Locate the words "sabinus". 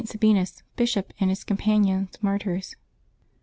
0.03-0.63